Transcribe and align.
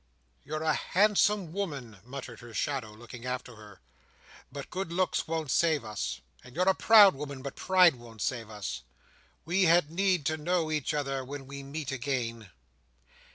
"You're 0.43 0.63
a 0.63 0.73
handsome 0.73 1.53
woman," 1.53 1.99
muttered 2.03 2.39
her 2.39 2.55
shadow, 2.55 2.91
looking 2.91 3.23
after 3.23 3.55
her; 3.55 3.81
"but 4.51 4.71
good 4.71 4.91
looks 4.91 5.27
won't 5.27 5.51
save 5.51 5.85
us. 5.85 6.21
And 6.43 6.55
you're 6.55 6.67
a 6.67 6.73
proud 6.73 7.13
woman; 7.13 7.43
but 7.43 7.55
pride 7.55 7.93
won't 7.97 8.23
save 8.23 8.49
us. 8.49 8.81
We 9.45 9.65
had 9.65 9.91
need 9.91 10.25
to 10.25 10.37
know 10.37 10.71
each 10.71 10.95
other 10.95 11.23
when 11.23 11.45
we 11.45 11.61
meet 11.61 11.91
again!" 11.91 12.49